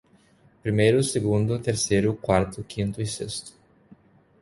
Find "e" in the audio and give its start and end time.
2.99-3.05